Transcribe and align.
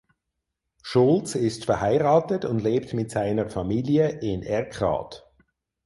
Schultz 0.81 1.35
ist 1.35 1.65
verheiratet 1.65 2.43
und 2.43 2.63
lebt 2.63 2.95
mit 2.95 3.11
seiner 3.11 3.51
Familie 3.51 4.09
in 4.09 4.41
Erkrath. 4.41 5.29